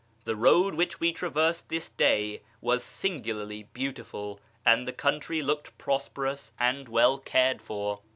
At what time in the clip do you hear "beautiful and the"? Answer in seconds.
3.71-4.93